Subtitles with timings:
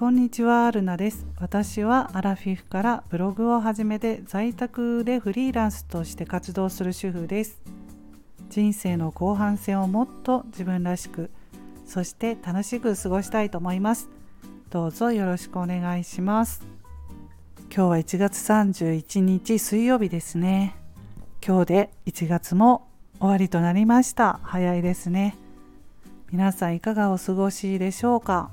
[0.00, 1.26] こんにちは、ルナです。
[1.38, 7.60] 私はアラフィフからブログを始めて在宅でフリーランスとして活動する主婦です。
[8.48, 11.30] 人生の後半戦をもっと自分らしく、
[11.84, 14.08] そして楽しく過ごしたいと思います。
[14.70, 16.64] どうぞよろしくお願いします。
[17.64, 20.76] 今日は1月31日水曜日ですね。
[21.46, 24.40] 今日で1月も終わりとなりました。
[24.44, 25.36] 早いですね。
[26.32, 28.50] 皆さんいかがお過ごしでしょうか？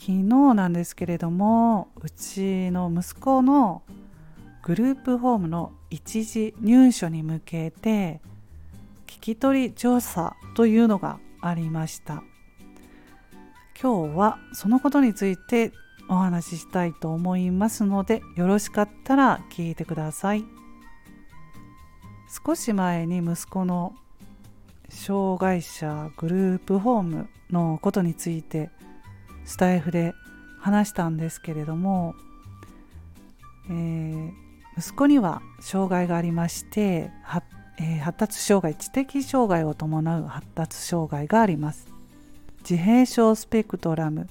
[0.00, 0.22] 昨日
[0.54, 3.82] なんですけれどもうちの息子の
[4.62, 8.22] グループホームの一時入所に向けて
[9.06, 12.22] 聞き取り調査というのがありました。
[13.78, 15.70] 今日はそのことについて
[16.08, 20.46] お話ししたいと思いますのでよろしかったら聞いてください。
[22.46, 23.94] 少し前に息子の
[24.88, 28.70] 障害者グループホームのことについて
[29.50, 30.14] スタイフで
[30.60, 32.14] 話したんですけれども、
[33.68, 34.30] えー、
[34.78, 37.42] 息子には障害がありましては、
[37.76, 41.88] えー、発達障害知的障害を伴う発達障害があります。
[42.60, 44.28] 自閉症スペクトラム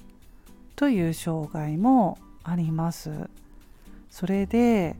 [0.74, 3.28] という障害もあります。
[4.08, 4.96] それで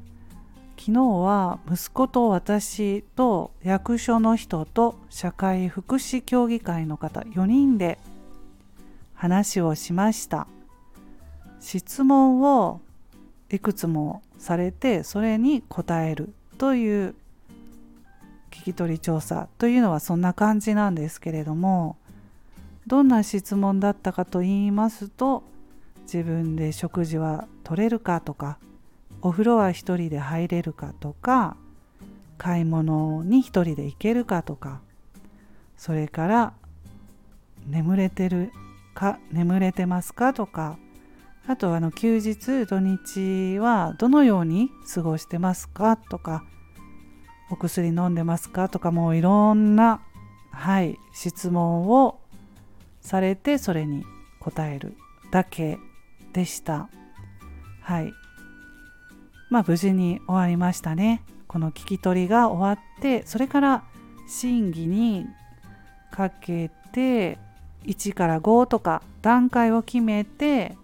[0.78, 7.98] 昨日は息子と私と役所の人と社会福祉協議会の方4人で
[9.20, 10.46] 話をしました。
[11.60, 12.80] 質問を
[13.50, 17.14] いくつもされてそれに答えるという
[18.50, 21.98] 聞き取り調査というのはそんな感じなんですけれども
[22.86, 25.42] どんな質問だったかと言いますと
[26.04, 28.56] 自分で食事は取れるかとか
[29.20, 31.58] お風呂は一人で入れるかとか
[32.38, 34.80] 買い物に一人で行けるかとか
[35.76, 36.52] それから
[37.66, 38.50] 眠れてる
[38.94, 40.32] か眠れてますか？
[40.34, 40.78] とか。
[41.46, 45.96] あとあの休日土日はどのように過ごしてますか？
[45.96, 46.44] とか。
[47.50, 48.68] お薬飲んでますか？
[48.68, 48.90] とか。
[48.92, 50.00] もういろんな
[50.52, 52.20] はい質問を
[53.00, 54.04] されてそれに
[54.40, 54.96] 答える
[55.30, 55.78] だけ
[56.32, 56.88] でした。
[57.80, 58.12] はい。
[59.48, 61.24] まあ無事に終わりましたね。
[61.48, 63.82] この聞き取りが終わってそれから
[64.28, 65.26] 審議に
[66.12, 67.38] かけて
[67.84, 70.76] 1から5とか段階を決めて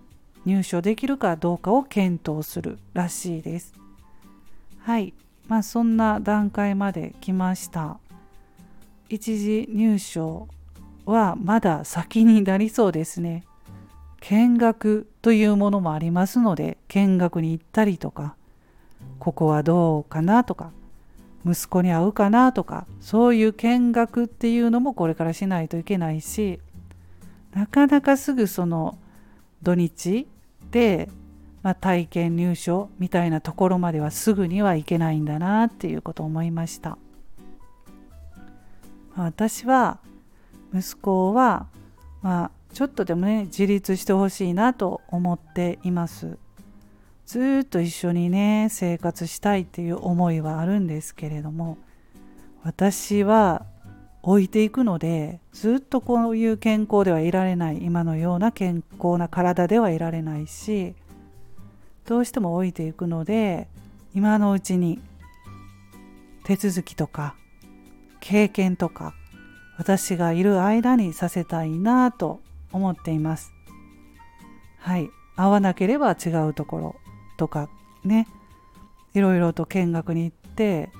[0.44, 3.74] 入所できるかどうかを検討するらしいです。
[4.80, 5.12] はい、
[5.48, 7.98] まあそんな段階まで来ました。
[9.08, 10.48] 一時入所
[11.04, 13.44] はまだ先になりそうですね。
[14.20, 18.34] 見学というものもありますので見学に行ったりとか
[19.18, 20.72] ここはどうかなとか
[21.44, 26.58] 息子に会うかなとかそういう見学っていうのもこれからしないといけないし
[27.56, 28.98] なかなかすぐその
[29.62, 30.28] 土日
[30.70, 31.08] で、
[31.62, 36.98] まあ、体験入所みたいなところまではすぐにはいけないんだなっていうことを思いました。
[39.16, 40.00] 私は
[40.74, 41.68] 息子は、
[42.20, 46.36] まあ、ちょっとでもね自立してほしいなと思っています。
[47.24, 51.78] ずっと一緒にね生活したいっていう思いはあるんですけれども
[52.62, 53.64] 私は
[54.26, 60.96] 置いていくのでずっとこういう健康ではいられない今のような健康な体ではいられないし
[62.06, 63.68] どうしても置いていくので
[64.16, 64.98] 今のうちに
[66.42, 67.36] 手続きとか
[68.18, 69.14] 経験とか
[69.78, 72.40] 私がいる間にさせたいなと
[72.72, 73.52] 思っています。
[74.78, 75.10] はい。
[75.36, 76.96] 合わなければ違うところ
[77.36, 77.68] とか
[78.04, 78.26] ね。
[79.14, 80.90] いろいろと見学に行って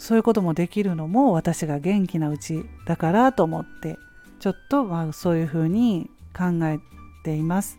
[0.00, 3.98] そういうこともできるのも私が元気なうちだからと思って
[4.38, 6.80] ちょっとまあそういうふうに考え
[7.22, 7.78] ています。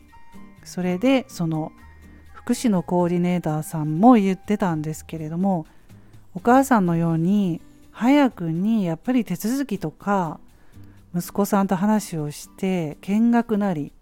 [0.64, 1.72] それでその
[2.32, 5.66] 福祉のコーディネーターさんも言ってたんですけれども
[6.36, 10.40] お母さんのように早くにやっぱり手続きとか
[11.16, 13.94] 息子さんと話をして見学なり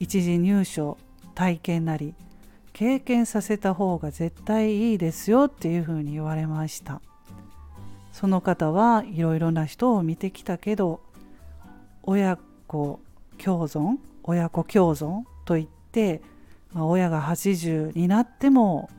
[0.00, 0.98] 一時入所
[1.36, 2.14] 体験なり
[2.72, 7.00] 経験させた方が絶対いいですよっていうふうに言われました。
[8.12, 11.00] その方はいろいろな人を見てきたけど
[12.02, 13.00] 親子
[13.38, 16.22] 共存親子共存といって、
[16.72, 18.90] まあ、親が80になっても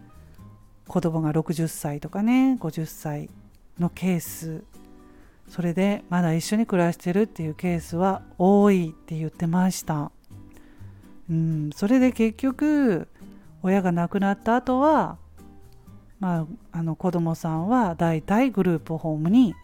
[0.87, 3.29] 子供が60歳とかね50歳
[3.79, 4.63] のケース
[5.47, 10.11] それでまだ一緒に暮らしてるっていうケースは多いって言ってました。
[11.29, 13.07] うんそれで結局
[13.61, 15.17] 親が亡くなった後は
[16.19, 19.55] まあ、あの子どもさんはだいたいグループホームに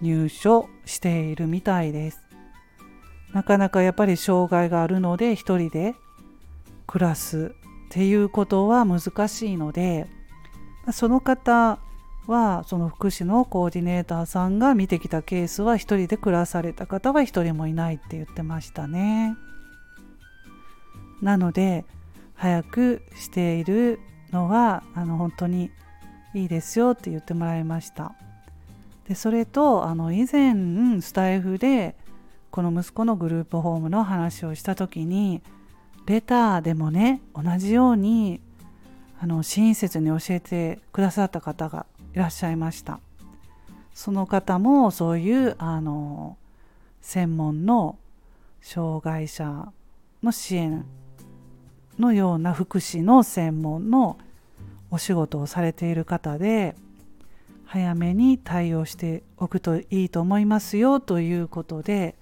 [0.00, 2.20] 入所しているみたいです。
[3.32, 5.94] なかなかやっぱり障害があるので一人で
[6.86, 7.54] 暮らす
[7.86, 10.08] っていうことは難しいので
[10.92, 11.78] その方
[12.26, 19.36] はその福祉のコーディネーターさんが見てきたケースは1人で暮らされた方は1人もいないって言ってましたね。
[21.22, 21.84] なので
[22.34, 24.00] 早くしている
[24.32, 25.70] のはあの本当に
[26.34, 28.14] いいですよって言ってもらいました。
[29.08, 31.96] でそれとあの以前スタイフで
[32.50, 35.42] この息子のグループホームの話をした時に
[36.06, 38.40] レターでもね同じように
[39.20, 43.00] あの親切に教えてくださった方がいらっしゃいました
[43.94, 46.36] その方もそういうあの
[47.02, 47.98] 専門の
[48.60, 49.72] 障害者
[50.22, 50.84] の支援
[52.00, 54.18] のような福祉の専門の
[54.90, 56.74] お仕事をされている方で
[57.64, 62.16] 早めに対応しておくといいと思いますよということで、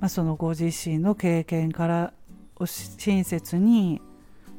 [0.00, 2.12] まあ、そのご自身の経験から
[2.64, 4.02] 親切に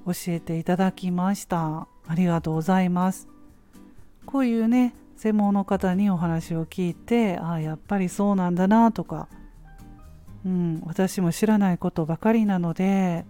[0.05, 1.87] 教えていただきました。
[2.07, 3.27] ありがとうございます。
[4.25, 9.27] こういうね専門の方にお話を聞いてああやっぱりそうなんだなとか、
[10.45, 13.25] うん、私も知らないことばかりなので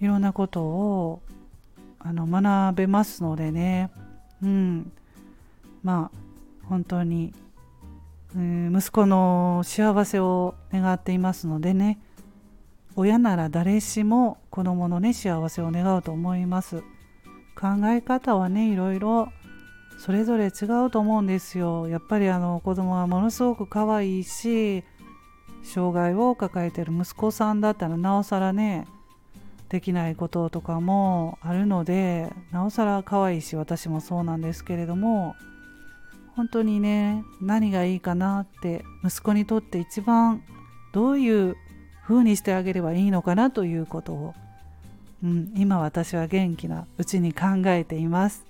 [0.00, 1.22] いろんなことを
[1.98, 3.90] あの学べますのでね、
[4.42, 4.92] うん、
[5.82, 7.32] まあ本当に、
[8.34, 11.98] えー、息子の幸せを願っていますのでね。
[12.96, 16.82] 親なら誰しも子供のね幸せを願うと思います。
[17.54, 19.32] 考え方はねいろいろ
[19.98, 21.88] それぞれ違うと思うんですよ。
[21.88, 24.82] やっぱりあの子供はものすごく可愛いし
[25.62, 28.86] 障害を抱えてる息子さんだったらなおさらね
[29.70, 35.36] できないこととかもあるのでなおさら可愛いし私もそうなんですけれども
[36.34, 40.42] 本当にね何がいいかなって息子にとって一番
[40.92, 41.56] どういう
[42.02, 44.34] 風にしてあげればいいのかなということを、
[45.22, 48.44] うん、今私は元気なうちに考えています。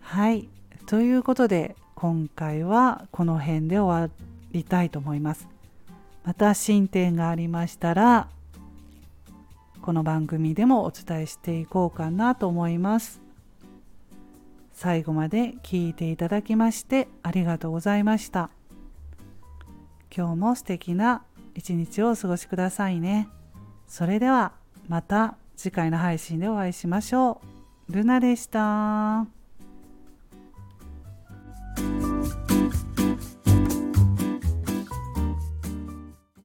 [0.00, 0.48] はい
[0.86, 4.12] ということで今回はこの辺で終わ
[4.50, 5.46] りたいと思います。
[6.24, 8.28] また進展がありましたら
[9.82, 13.20] この番組でもお伝えしていこうかなと思います。
[14.72, 18.50] 最後まで聞いていただきましてありがとうございました。
[20.16, 21.24] 今日も素敵な
[21.54, 23.28] 一日をお過ごしくださいね。
[23.88, 24.52] それでは
[24.88, 27.40] また次回の配信でお会いしましょ
[27.88, 27.92] う。
[27.92, 29.41] ルナでした。